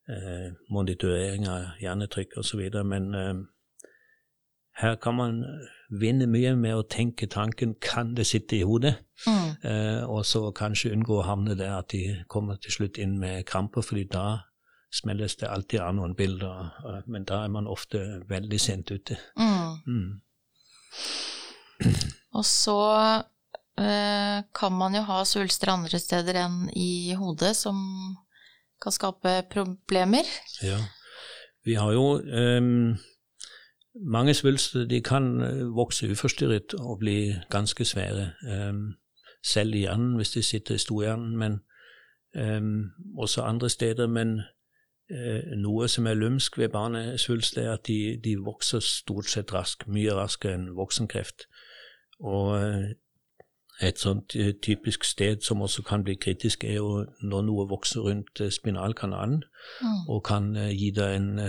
[0.10, 2.62] eh, monitorering av hjernetrykk osv.
[2.86, 3.34] Men eh,
[4.82, 5.44] her kan man
[6.00, 8.96] vinne mye med å tenke tanken kan det sitte i hodet,
[9.28, 9.50] Mm.
[9.64, 13.46] eh, og så kanskje unngå å havne der at de kommer til slutt inn med
[13.46, 14.40] kramper, fordi da
[14.94, 19.18] smelles det alltid av noen bilder, eh, men da er man ofte veldig sent ute.
[19.38, 19.78] Mm.
[19.88, 20.22] Mm.
[22.34, 22.80] Og så
[23.78, 27.78] eh, kan man jo ha svulster andre steder enn i hodet, som
[28.82, 30.28] kan skape problemer.
[30.62, 30.80] Ja.
[31.64, 32.98] Vi har jo ehm,
[33.96, 38.32] mange svulster de kan eh, vokse uforstyrret og bli ganske svære.
[38.70, 38.94] um,
[39.44, 41.60] selv i hjernen, hvis de sitter i storhjernen, men
[42.58, 44.08] um, også andre steder.
[44.08, 44.42] Men
[45.12, 49.88] uh, noe som er lumsk ved barnesvulst, er at de, de vokser stort sett raskt,
[49.88, 51.48] mye raskere enn voksenkreft.
[52.20, 52.94] Og eh,
[53.82, 58.54] et sånt typisk sted som også kan bli kritisk, er jo når noe vokser rundt
[58.54, 59.44] spinalkanalen
[59.82, 60.10] Mm.
[60.10, 61.40] og kan gi deg en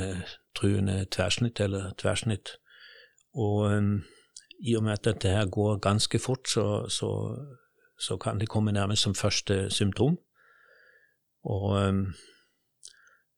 [0.56, 2.58] truende tverrsnitt eller tverrsnitt.
[3.34, 4.02] Og um,
[4.60, 7.08] i og med at dette her går ganske fort, så, så,
[8.00, 10.18] så kan det komme nærmest som første symptom.
[11.44, 12.14] Og um,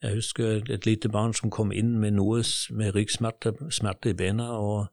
[0.03, 4.51] jeg husker et lite barn som kom inn med noe med ryggsmerter smerte i bena.
[4.59, 4.87] og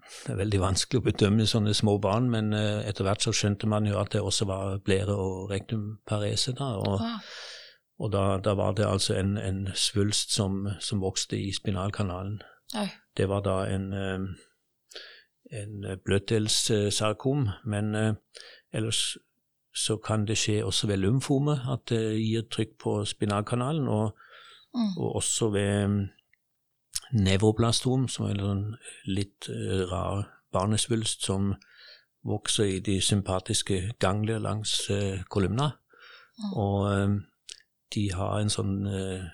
[0.00, 3.66] det er veldig vanskelig å bedømme sånne små barn, men eh, etter hvert så skjønte
[3.70, 6.54] man jo at det også var blære- og rektumparese.
[6.58, 7.18] Da, og Ah,
[8.00, 12.40] og da, da var det altså en, en svulst som, som vokste i spinalkanalen.
[12.78, 12.88] oi.
[13.16, 14.20] Det var da en, eh,
[15.60, 18.14] en bløtdelssarkom, men eh,
[18.72, 19.18] ellers
[19.74, 24.16] så kan det skje også ved lymfome, at det gir trykk på spinalkanalen, og,
[24.74, 24.98] Mm.
[25.02, 26.06] og også ved
[27.12, 31.56] nevroblastom, som er en sånn litt eh, rar barnesvulst som
[32.22, 34.90] vokser i de sympatiske gangler langs
[35.28, 35.72] kolumna.
[36.38, 36.52] Mm.
[36.54, 37.20] Og
[37.94, 39.24] de har en sånn eh,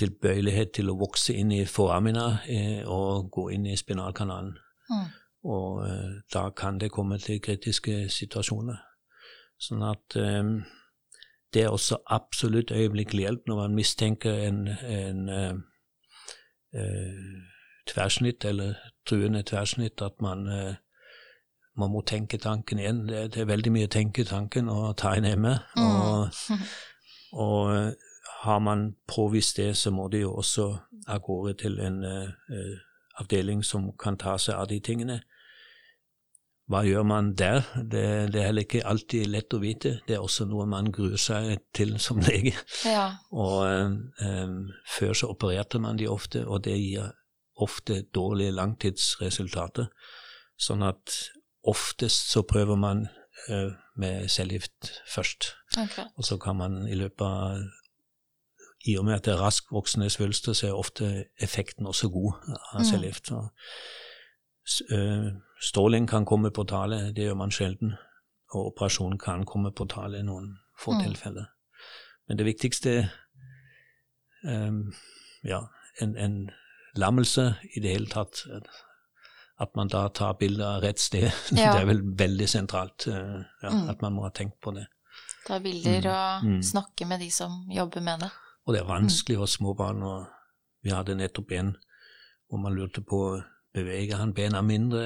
[0.00, 4.56] tilbøyelighet til å vokse inn i foramina eh, og gå inn i spinalkanalen.
[4.90, 5.04] Mm.
[5.54, 8.80] Og eh, da kan det komme til kritiske situasjoner.
[9.64, 10.16] Sånn at
[11.54, 15.54] det er også absolutt øyeblikkelig hjelp når man mistenker en, en eh,
[16.74, 17.42] eh,
[17.86, 18.74] tverrsnitt eller
[19.06, 20.74] truende tverrsnitt, at man, eh,
[21.76, 23.08] man må tenke tanken igjen.
[23.08, 25.58] Det, det er veldig mye å tenke tanken og ta en emme.
[25.76, 26.28] Og,
[27.34, 27.92] og eh,
[28.44, 30.66] har man påvist det, så må det jo også
[31.08, 32.74] av gårde til en eh,
[33.20, 35.20] avdeling som kan ta seg av de tingene.
[36.70, 37.66] Hva gjør man der?
[37.76, 39.98] Det, det er heller ikke alltid lett å vite.
[40.08, 42.54] Det er også noe man gruer seg til som lege.
[42.88, 43.10] Ja.
[43.36, 44.54] Og eh,
[44.96, 47.12] før så opererte man de ofte, og det gir
[47.60, 49.90] ofte dårlige langtidsresultater.
[50.56, 51.18] Sånn at
[51.68, 53.06] oftest så prøver man
[53.96, 55.54] med cellegift først.
[55.78, 56.04] Okay.
[56.16, 57.58] Og så kan man i løpet av
[58.86, 62.32] I og med at det er raskt voksende svulster, så er ofte effekten også god
[62.72, 62.84] av Mm.
[62.84, 63.30] cellegift.
[64.90, 65.30] Eh,
[65.60, 67.94] Stråling kan komme på tale, det gjør man sjelden.
[68.52, 71.02] Og operasjon kan komme på tale i noen få Mm.
[71.04, 71.44] tilfeller.
[72.28, 73.10] Men det viktigste
[74.44, 74.92] um,
[75.44, 75.60] Ja,
[76.00, 76.50] en, en
[76.96, 78.46] lammelse i det hele tatt.
[79.60, 81.30] At, man da tar bilder av rett sted.
[81.52, 81.72] Ja.
[81.74, 83.88] Det er vel veldig sentralt eh, ja, Mm.
[83.90, 84.86] at man må ha tenkt på det.
[85.46, 86.62] Ta bilder og Mm.
[86.62, 88.30] snakke med de som jobber med det.
[88.66, 90.02] Og det er vanskelig hos små barn.
[90.02, 90.26] og
[90.82, 91.76] Vi hadde nettopp en
[92.50, 93.42] hvor man lurte på
[93.74, 95.02] beveger han bena mindre.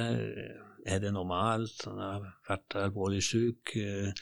[0.86, 1.84] Er det normalt?
[1.84, 3.76] Han har vært alvorlig syk.
[3.76, 4.12] eh,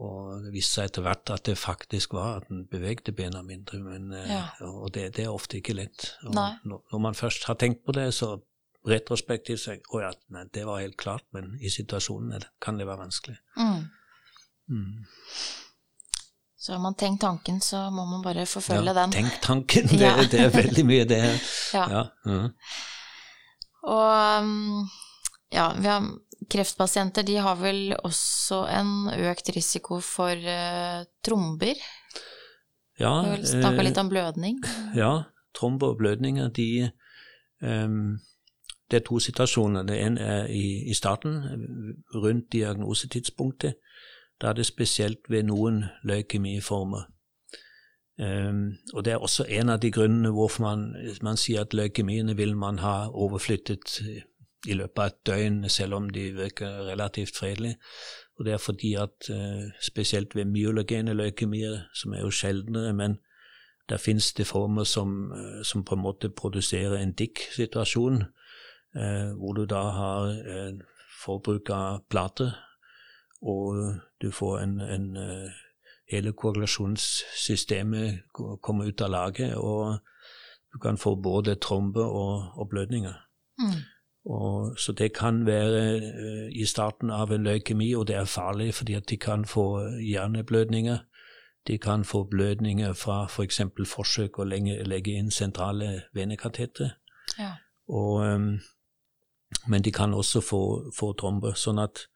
[0.00, 3.78] Og det viste seg etter hvert at det faktisk var at han bevegde bena mindre.
[3.82, 4.44] Men, eh, Ja.
[4.60, 6.12] Og det, det er ofte ikke lett.
[6.22, 8.36] Og når, når man først har tenkt på det, så
[8.86, 13.02] retrospektivt så Å ja, nei, det var helt klart, men i situasjonen kan det være
[13.06, 13.38] vanskelig.
[13.58, 13.88] Mm.
[14.68, 15.06] Mm.
[16.58, 19.12] Så har man tenkt tanken, så må man bare forfølge ja, den.
[19.14, 20.16] Tenk tanken, det, Ja.
[20.30, 21.22] det er veldig mye det.
[21.74, 21.84] Ja.
[21.90, 22.06] Ja.
[22.26, 22.54] mhm.
[23.88, 24.88] Og um,
[25.54, 26.04] ja, vi har,
[26.50, 31.78] kreftpasienter de har vel også en økt risiko for uh, tromber.
[32.98, 34.58] ja Vi snakka eh, litt om blødning.
[34.98, 35.12] Ja,
[35.56, 36.90] tromber og blødninger, de
[37.62, 38.18] ehm,
[38.90, 39.82] Det er to situasjoner.
[39.82, 41.42] Det ene er i, i starten,
[42.14, 43.74] rundt diagnosetidspunktet.
[44.40, 47.08] Da er det spesielt ved noen leukemiformer.
[48.18, 52.34] Um, og det er også en av de grunnene hvorfor man, man sier at leukemiene
[52.36, 54.00] vil man ha overflyttet
[54.66, 57.76] i løpet av et døgn, selv om de virker relativt fredelige.
[58.38, 63.18] Og det er fordi at uh, spesielt ved myologene leukemier, som er jo sjeldnere, men
[63.88, 68.24] der finnes det former som, som på en måte produserer en DIC-situasjon,
[69.36, 70.72] hvor du da har eh,
[71.24, 72.52] forbruk av plater,
[73.42, 75.50] og du får en, en eh,
[76.08, 79.98] Hele koagulasjonssystemet ko- kommer ut av laget, og
[80.72, 83.12] du kan få både trombe og, og blødninger.
[83.58, 83.74] Mm.
[84.24, 88.74] Og, så det kan være eh, i starten av en leukemi, og det er farlig
[88.74, 89.66] fordi at de kan få
[90.00, 90.98] hjerneblødninger.
[91.66, 93.60] De kan få blødninger fra f.eks.
[93.76, 96.90] For forsøk å legge, legge inn sentrale venekatetre.
[97.38, 97.52] Ja.
[97.88, 98.60] Og, ehm,
[99.68, 100.62] men de kan også få,
[100.96, 101.56] få tromber.
[101.56, 102.06] Sånn at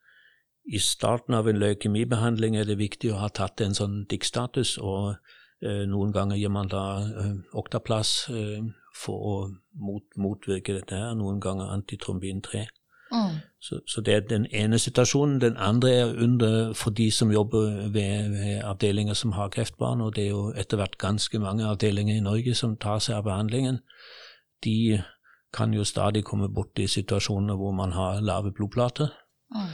[0.65, 5.17] i starten av en leukemibehandling er det viktig å ha tatt en sånn DIC-status, og
[5.62, 8.61] eh, noen ganger gir man da eh, oktaplass eh,
[8.95, 9.35] for å
[9.75, 12.67] mot, motvirke dette her, noen ganger antitrombin 3.
[13.12, 13.41] Mm.
[13.61, 15.41] Så, så det er den ene situasjonen.
[15.43, 20.15] Den andre er under for de som jobber ved, ved avdelinger som har kreftbarn, og
[20.17, 23.83] det er jo etter hvert ganske mange avdelinger i Norge som tar seg av behandlingen.
[24.65, 25.03] De
[25.53, 29.09] kan jo stadig komme borti situasjoner hvor man har lave blodplater.
[29.55, 29.73] Mm.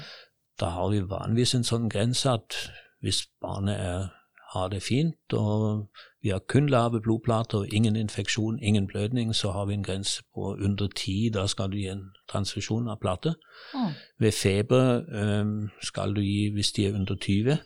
[0.61, 2.57] Da har vi vanligvis en sånn grense at
[3.01, 4.09] hvis barnet er,
[4.53, 5.87] har det fint, og
[6.23, 10.23] vi har kun lave blodplater og ingen infeksjon, ingen blødning, så har vi en grense
[10.35, 11.31] på under ti.
[11.35, 13.35] Da skal du gi en transfusjon av plate.
[13.75, 13.93] Mm.
[14.19, 17.59] Ved feber øhm, skal du gi hvis de er under 20.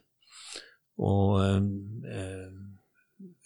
[0.98, 1.70] Og øhm,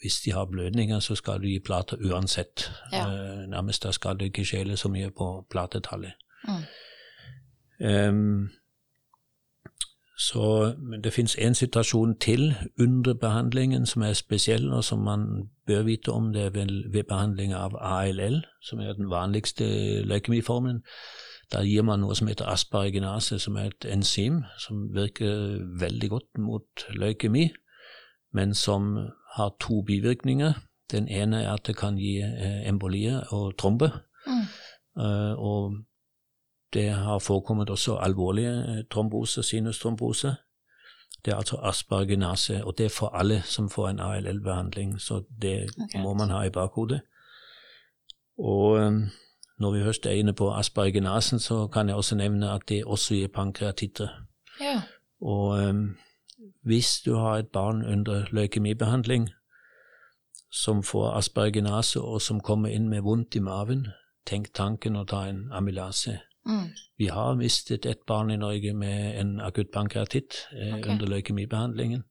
[0.01, 2.71] hvis de har blødninger, så skal du gi plater uansett.
[2.91, 3.07] Ja.
[3.07, 6.13] Eh, nærmest da skal det ikke skjele så mye på platetallet.
[6.47, 6.63] Mm.
[7.87, 8.49] Um,
[10.17, 15.83] så det fins en situasjon til under behandlingen som er spesiell, og som man bør
[15.83, 16.33] vite om.
[16.33, 19.65] Det er vel ved behandling av ALL, som er den vanligste
[20.03, 20.81] leukemiformen.
[21.53, 26.37] Da gir man noe som heter asparaginase, som er et enzym som virker veldig godt
[26.37, 27.49] mot leukemi,
[28.33, 28.97] men som
[29.37, 30.53] har to bivirkninger.
[30.91, 33.91] Den ene er at det kan gi eh, embolier og trombe.
[34.27, 34.45] Mm.
[35.03, 35.77] Eh, og
[36.73, 40.35] det har forekommet også alvorlige tromboser, trombose, sinustrombose.
[41.25, 45.69] Det er altså aspergenase, og det er for alle som får en ALL-behandling, så det
[45.83, 46.01] okay.
[46.01, 47.01] må man ha i bakhodet.
[48.37, 48.91] Og eh,
[49.59, 53.13] når vi først er inne på aspergenasen, så kan jeg også nevne at det også
[53.13, 54.07] gir pankreatitter.
[54.61, 54.81] Ja.
[55.21, 55.97] Og øhm,
[56.61, 59.29] hvis du har et barn under leukemibehandling
[60.51, 63.87] som får aspergenase, og som kommer inn med vondt i maven,
[64.25, 66.19] tenk tanken å ta en amylase.
[66.47, 66.69] Mm.
[66.97, 70.91] Vi har mistet et barn i Norge med en akutt pankreatitt eh, okay.
[70.91, 72.03] under leukemibehandlingen.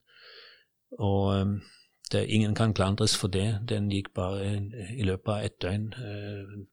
[0.99, 1.61] Og um,
[2.11, 3.59] det, ingen kan klandres for det.
[3.69, 4.53] Den gikk bare
[4.93, 5.87] i løpet av ett døgn.
[5.93, 6.67] Eh,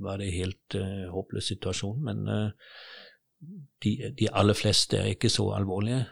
[0.00, 2.00] var det en helt eh, håpløs situasjon.
[2.04, 2.50] Men eh,
[3.84, 6.06] de, de aller fleste er ikke så alvorlige.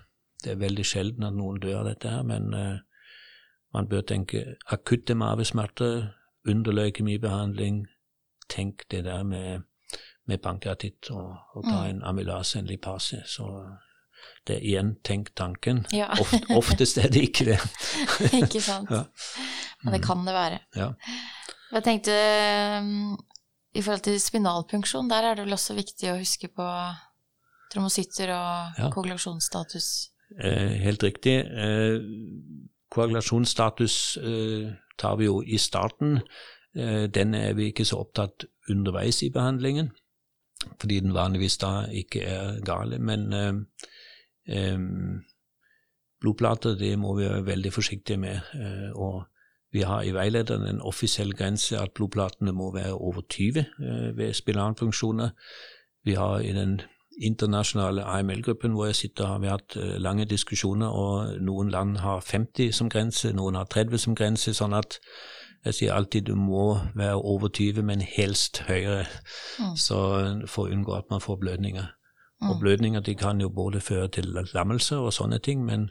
[0.45, 2.79] Det er veldig sjelden at noen dør av dette her, men uh,
[3.75, 6.13] man bør tenke akutte mavesmerter
[6.49, 7.87] under leukemibehandling.
[8.49, 9.65] Tenk det der med,
[10.27, 11.89] med pankreatitt og, og ta Mm.
[11.91, 13.23] en amylase, en lipase.
[13.27, 13.45] Så
[14.47, 15.83] det er igjen tenk tanken.
[15.93, 16.09] Ja.
[16.23, 17.59] Oft, oftest er det ikke det.
[18.43, 18.91] Ikke sant.
[18.97, 19.05] Ja.
[19.85, 20.59] Men det kan det være.
[20.75, 20.89] Ja.
[21.73, 22.15] Jeg tenkte
[22.83, 23.19] um,
[23.75, 26.67] i forhold til spinalpunksjon, der er det vel også viktig å huske på
[27.73, 28.89] trombocytter og Ja.
[30.37, 31.39] Eh, helt riktig.
[31.41, 32.01] Eh,
[32.91, 36.21] koagulasjonsstatus eh, tar vi jo i starten.
[37.15, 39.89] Den er vi ikke så opptatt underveis i behandlingen,
[40.79, 42.99] fordi den vanligvis da ikke er gale.
[43.03, 43.33] Men
[46.21, 48.93] blodplater det må vi være veldig forsiktige med.
[48.95, 49.25] Og
[49.73, 54.33] vi har i veilederen en offisiell grense at blodplatene må være over 20 eh, ved
[54.35, 55.29] spinalfunksjoner.
[56.05, 56.81] Vi har i den
[57.23, 62.21] internasjonale AML-gruppen hvor jeg sitter, har vi hatt eh, lange diskusjoner, og noen land har
[62.21, 64.99] 50 som grense, noen har 30 som grense, sånn at
[65.65, 69.07] jeg sier alltid du må være over 20, men helst høyere,
[69.59, 69.77] Mm.
[69.77, 71.87] så for å unngå at man får blødninger.
[72.41, 72.61] Og Mm.
[72.61, 75.91] blødninger de kan jo både føre til lammelse og sånne ting, men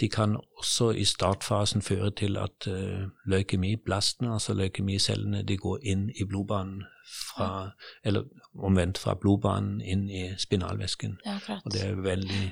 [0.00, 6.10] de kan også i startfasen føre til at uh, leukemiblastene, altså leukemicellene, de går inn
[6.20, 7.70] i blodbanen fra
[8.04, 8.22] Eller
[8.58, 11.18] omvendt fra blodbanen inn i spinalvæsken.
[11.26, 12.42] Ja, og det er veldig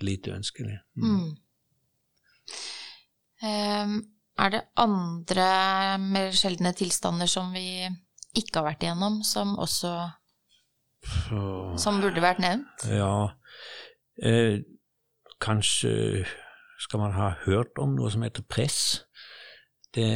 [0.00, 0.78] lite ønskelig.
[0.94, 1.04] Mm.
[1.04, 1.36] Mm.
[3.40, 3.94] Um,
[4.38, 7.88] er det andre mer sjeldne tilstander som vi
[8.36, 9.94] ikke har vært igjennom, som også
[11.80, 12.82] Som burde vært nevnt?
[12.84, 13.32] Ja.
[14.20, 14.60] Eh,
[15.40, 16.26] kanskje
[16.80, 19.06] skal man ha hørt om noe som heter press.
[19.96, 20.10] Det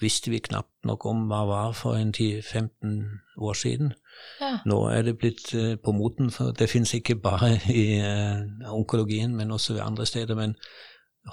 [0.00, 2.96] visste vi knapt nok om hva var for en 10-15
[3.36, 3.92] år siden.
[4.40, 4.58] Ja.
[4.66, 9.36] Nå er det blitt uh, på moten, for det finnes ikke bare i uh, onkologien,
[9.36, 10.34] men også ved andre steder.
[10.34, 10.56] Men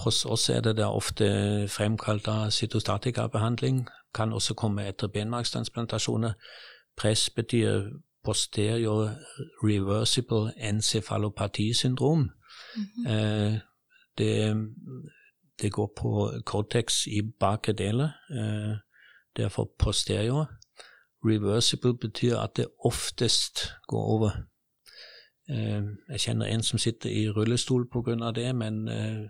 [0.03, 3.87] hos oss er det da ofte fremkalt av cytostatikabehandling.
[4.15, 6.33] Kan også komme etter benmargstransplantasjoner.
[6.97, 7.89] Press betyr
[8.23, 9.09] posterior
[9.63, 12.19] reversible encefalopatisyndrom.
[12.19, 13.11] Mm -hmm.
[13.11, 13.59] uh,
[14.17, 14.55] det,
[15.61, 18.09] det går på cortex i bakre deler.
[18.31, 18.77] Eh,
[19.37, 20.45] derfor posterior.
[21.25, 24.31] Reversible betyr at det oftest går over.
[26.09, 28.31] Jeg kjenner en som sitter i rullestol pga.
[28.31, 29.27] det, men eh,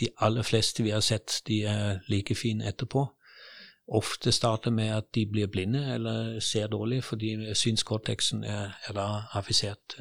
[0.00, 3.06] de aller fleste vi har sett, de er like fine etterpå.
[3.88, 9.22] Ofte starter med at de blir blinde eller ser dårlig fordi synskorteksen er, er da
[9.32, 9.96] affisert.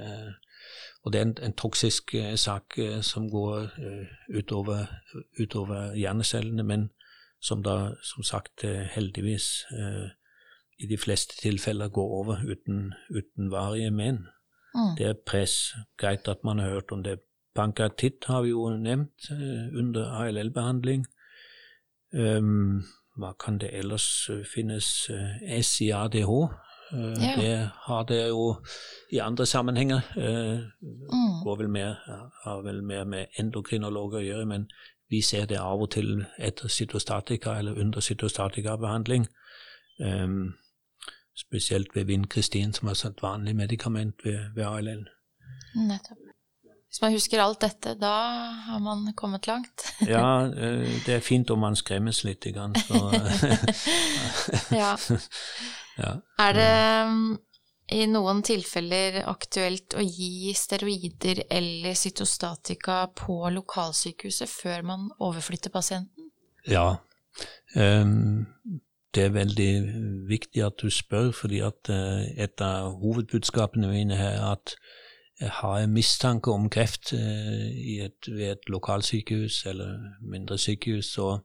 [1.04, 3.68] Og det er en, en toksisk eh, sak som går
[4.38, 4.86] utover,
[5.42, 6.90] utover, hjernecellene, men
[7.42, 9.66] som da som sagt heldigvis
[10.80, 14.28] i de fleste tilfeller går over uten, uten varige men.
[14.76, 14.96] Mm.
[14.98, 15.74] Det er press.
[15.98, 17.20] Greit at man har hørt om det.
[17.56, 19.32] Pankatitt har vi jo nevnt
[19.76, 21.06] under ALL-behandling.
[22.14, 22.84] Um,
[23.18, 25.10] hva kan det ellers finnes?
[25.62, 26.30] SIADH
[26.94, 27.42] Uh, ja.
[27.42, 28.56] Det har det jo
[29.12, 30.02] i andre sammenhenger.
[30.18, 31.44] Uh, mm.
[31.44, 31.96] Går vel mer,
[32.44, 34.66] har vel mer med endokrinologer å gjøre, men
[35.10, 39.28] vi ser det av og til etter cytostatika eller under cytostatikabehandling.
[40.00, 40.56] Um,
[41.40, 45.06] spesielt ved Vinkristin, som er et vanlig medikament ved, ved ALL.
[45.76, 46.30] Nettopp.
[46.90, 48.14] Hvis man husker alt dette, da
[48.66, 49.86] har man kommet langt.
[50.08, 52.50] ja, eh, det er fint om man skremmes litt.
[52.88, 53.04] Så.
[54.82, 54.96] ja.
[56.00, 56.14] Ja.
[56.40, 57.24] Er det um,
[57.92, 66.30] i noen tilfeller aktuelt å gi steroider eller cytostatika på lokalsykehuset før man overflytter pasienten?
[66.72, 67.02] Ja.
[67.76, 68.48] Um,
[69.16, 69.72] det er veldig
[70.30, 74.76] viktig at du spør, fordi at uh, et av hovedbudskapene mine her er at
[75.40, 77.68] jeg har en mistanke om kreft uh,
[78.06, 81.40] et, ved et lokalsykehus eller mindre sykehus, så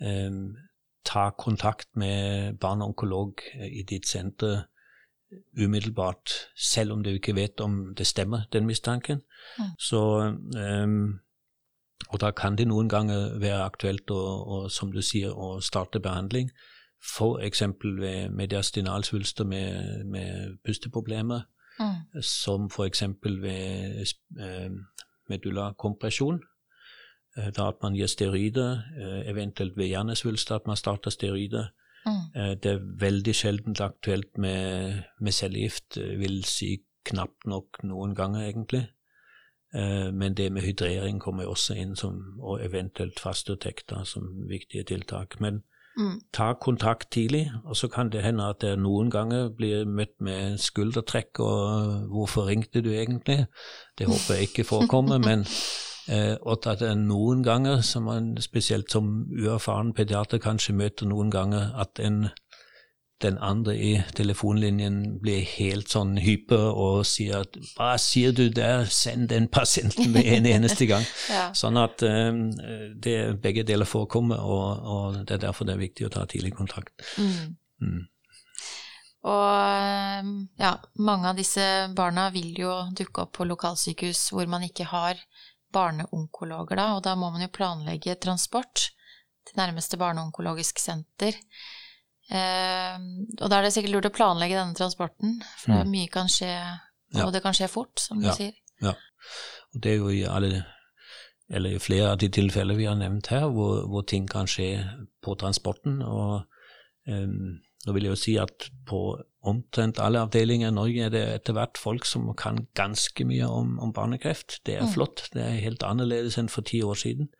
[0.00, 0.56] um,
[1.04, 4.66] ta kontakt med barneonkolog eh, i ditt senter
[5.58, 9.22] umiddelbart, selv om du ikke vet om det stemmer, den mistanken.
[9.58, 9.64] Mm.
[9.78, 10.00] Så,
[10.84, 11.20] um,
[12.10, 16.02] og da kan det noen ganger være aktuelt å, å, som du sier, å starte
[16.02, 16.50] behandling.
[17.00, 17.62] F.eks.
[17.82, 21.46] ved mediastinalsvulster med, med pusteproblemer,
[21.78, 22.20] mm.
[22.22, 23.04] som f.eks.
[23.22, 24.70] ved eh,
[25.30, 26.42] medullakompresjon.
[27.38, 31.70] Eh, da at man gir steroider, eh, eventuelt ved hjernesvulster at man starter steroider.
[32.00, 32.56] Mm.
[32.64, 38.86] Det er veldig sjeldent aktuelt med, med cellegift, vil si knapt nok noen ganger, egentlig.
[39.72, 45.36] Men det med hydrering kommer også inn, som, og eventuelt fastetekter som viktige tiltak.
[45.40, 45.60] Men
[45.94, 46.16] mm.
[46.34, 50.58] ta kontakt tidlig, og så kan det hende at det noen ganger blir møtt med
[50.58, 53.46] skuldertrekk og 'hvorfor ringte du egentlig?'
[53.98, 55.46] Det håper jeg ikke forekommer, men
[56.10, 61.70] Eh, at det noen ganger, som man spesielt som uerfaren pediater kanskje møter noen ganger,
[61.78, 62.24] at en,
[63.20, 68.84] den andre i telefonlinjen blir helt sånn hyper og sier at 'hva sier du der,
[68.84, 71.06] send den pasienten med en eneste gang'.
[71.36, 71.50] ja.
[71.54, 72.50] Sånn at um,
[72.96, 76.54] det begge deler forekommer, og, og, det er derfor det er viktig å ta tidlig
[76.56, 76.94] kontakt.
[77.18, 77.56] Mm.
[77.80, 78.06] Mm.
[79.30, 81.64] Og ja, mange av disse
[81.96, 85.20] barna vil jo dukke opp på lokalsykehus hvor man ikke har
[85.74, 88.90] barneonkologer, da, og da må man jo planlegge transport
[89.46, 91.36] til nærmeste barneonkologisk senter.
[92.30, 92.98] Eh,
[93.40, 95.90] og da er det sikkert lurt å planlegge denne transporten, for mm.
[95.90, 96.52] mye kan skje,
[97.16, 97.30] og ja.
[97.34, 98.30] det kan skje fort, som ja.
[98.30, 98.54] du sier.
[98.80, 98.94] Ja,
[99.74, 100.62] og det er jo i alle
[101.50, 104.84] eller i flere av de tilfeller vi har nevnt her, hvor, hvor ting kan skje
[105.18, 105.98] på transporten.
[106.06, 106.46] og
[107.10, 109.00] um, nå vil jeg jo si at på
[109.50, 113.78] omtrent alle avdelinger i Norge er det etter hvert folk som kan ganske mye om,
[113.82, 114.60] om barnekreft.
[114.68, 114.92] Det er mm.
[114.94, 115.24] flott.
[115.34, 117.32] Det er helt annerledes enn for ti år siden.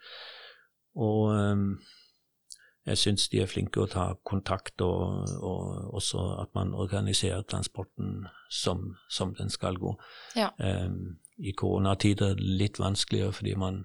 [0.99, 1.67] Og um,
[2.87, 8.27] jeg syns de er flinke å ta kontakt, og, og, også at man organiserer transporten
[8.51, 9.95] som, som den skal gå.
[10.37, 10.49] Ja.
[10.59, 13.85] Um, I koronatider litt vanskeligere fordi man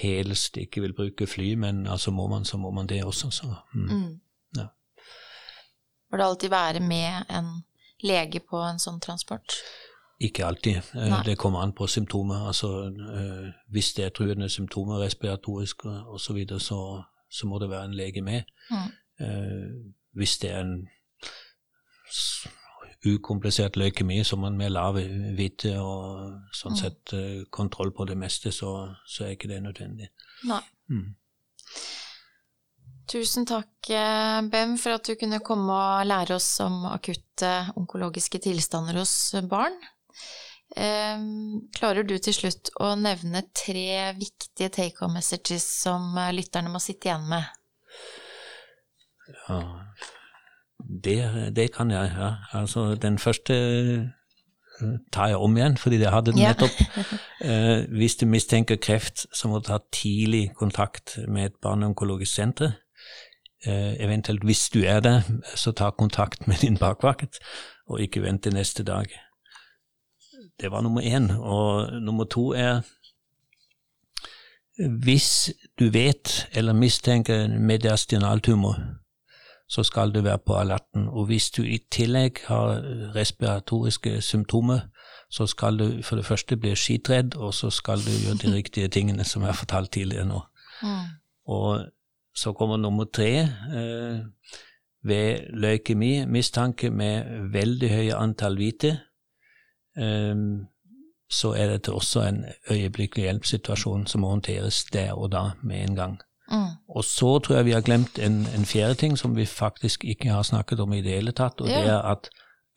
[0.00, 3.30] helst ikke vil bruke fly, men altså må man, så må man det også.
[3.30, 3.88] Så, mm.
[3.88, 4.20] Mm.
[4.56, 4.66] Ja.
[6.10, 7.50] Bør det alltid være med en
[8.04, 9.56] lege på en sånn transport?
[10.20, 10.76] Ikke alltid.
[10.94, 11.22] Eh, Nei.
[11.26, 12.46] Det kommer an på symptomer.
[12.46, 16.78] Altså, eh, hvis det er truende symptomer, respiratoriske osv., så, videre, så
[17.34, 18.46] så må det være en lege med.
[18.70, 18.90] Mm.
[19.24, 19.70] Eh,
[20.14, 20.76] hvis det er en
[23.04, 24.96] ukomplisert leukemi må man med lav
[25.36, 26.78] hvite og sånn Mm.
[26.80, 30.08] sett eh, kontroll på det meste, så, så er ikke det nødvendig.
[30.48, 30.62] Nei.
[30.88, 31.14] Mm.
[33.10, 38.40] Tusen takk, eh, Bem, for at du kunne komme og lære oss om akutte onkologiske
[38.40, 39.76] tilstander hos barn.
[40.76, 41.18] Eh,
[41.76, 46.82] Klarer du til slutt å nevne tre viktige take home messages som eh, lytterne må
[46.82, 47.44] sitte igjen med?
[49.48, 49.60] Ja,
[50.78, 52.34] det, det kan jeg, ja.
[52.52, 56.80] Altså, den første eh, tar jeg om igjen, fordi jeg hadde den nettopp.
[57.44, 62.78] Eh, hvis du mistenker kreft, så må du ta tidlig kontakt med et barneonkologisk senter.
[63.66, 65.18] Eh, eventuelt hvis du er det,
[65.54, 67.42] så ta kontakt med din bakvakt,
[67.84, 69.12] og ikke vent til neste dag.
[70.60, 71.32] Det var nummer én.
[71.32, 72.80] Og nummer to er
[75.02, 78.74] hvis du vet eller mistenker en mediastinaltumor,
[79.68, 81.08] så skal du være på alerten.
[81.08, 82.82] Og hvis du i tillegg har
[83.14, 84.80] respiratoriske symptomer,
[85.30, 88.88] så skal du for det første bli skitredd, og så skal du gjøre de riktige
[88.88, 90.40] tingene som jeg har fortalt tidligere nå.
[90.82, 91.06] Mm.
[91.46, 91.86] Og
[92.34, 93.30] så kommer nummer tre.
[93.78, 94.20] Eh,
[95.04, 98.98] ved leukemi, mistanke med veldig høye antall hvite,
[101.30, 105.96] så er dette også en øyeblikkelig hjelpsituasjon som må håndteres der og da med en
[105.96, 106.16] gang.
[106.50, 106.76] Mm.
[106.88, 110.30] Og så tror jeg vi har glemt en, en fjerde ting som vi faktisk ikke
[110.30, 112.28] har snakket om i det hele tatt, og det er at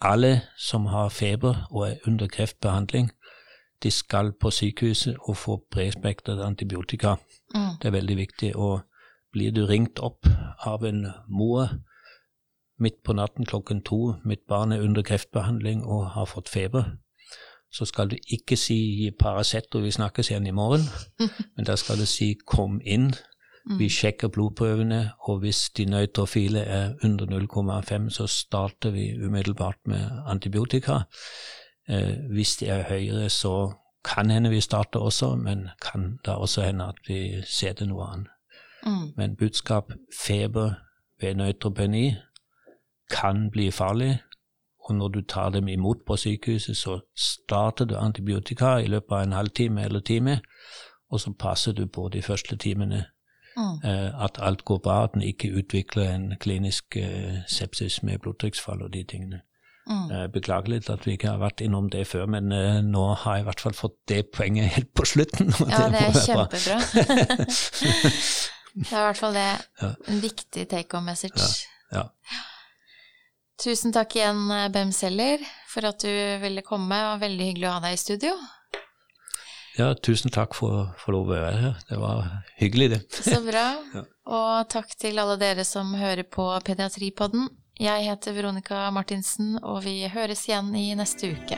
[0.01, 3.11] alle som har feber og er under kreftbehandling,
[3.83, 7.15] de skal på sykehuset og få bredspektret antibiotika.
[7.55, 7.77] Mm.
[7.81, 8.55] Det er veldig viktig.
[8.55, 8.79] Og
[9.31, 10.27] blir du ringt opp
[10.65, 11.69] av en mor
[12.79, 16.97] midt på natten klokken to, mitt barn er under kreftbehandling og har fått feber,
[17.73, 20.85] så skal du ikke si Paracet og vi snakkes igjen i morgen,
[21.55, 23.11] men da skal du si kom inn,
[23.77, 30.09] vi sjekker blodprøvene, og hvis de nøytrofile er under 0,5, så starter vi umiddelbart med
[30.25, 31.01] antibiotika.
[31.89, 33.73] Eh, hvis de er høyere, så
[34.05, 38.07] kan hende vi starter også, men kan da også hende at vi ser det noe
[38.07, 38.31] annet.
[38.85, 39.11] Mm.
[39.17, 39.91] Men budskap
[40.23, 40.73] feber
[41.21, 42.15] ved nøytropeni
[43.11, 44.17] kan bli farlig,
[44.87, 49.23] og når du tar dem imot på sykehuset, så starter du antibiotika i løpet av
[49.27, 50.39] en halvtime eller time,
[51.11, 53.05] og så passer du på de første timene
[53.57, 53.79] Mm.
[53.89, 58.81] eh, at alt går bra, at den ikke utvikler en klinisk eh, sepsis med blodtrykksfall
[58.85, 59.39] og de tingene.
[59.89, 60.11] Mm.
[60.11, 62.43] Eh, Beklager at vi ikke har vært innom det før, men
[62.91, 65.53] nå har jeg i hvert fall fått det poenget helt på slutten.
[65.73, 66.77] Ja, det er kjempebra.
[68.77, 69.49] det er i hvert fall det.
[69.81, 69.89] Ja.
[70.07, 71.41] En viktig take on message.
[71.91, 71.97] Ja.
[71.97, 72.03] Ja.
[73.57, 77.73] Tusen takk igjen, eh, Bem Seller, for at du ville komme, og veldig hyggelig å
[77.77, 78.35] ha deg i studio.
[79.77, 81.81] Ja, tusen takk for, å få lov å være her.
[81.89, 82.21] Det var
[82.61, 83.01] hyggelig, det.
[83.17, 83.65] Så bra.
[83.97, 84.05] Ja.
[84.27, 87.47] Og takk til alle dere som hører på Pediatripodden.
[87.79, 91.57] Jeg heter Veronica Martinsen, og vi høres igjen i neste uke.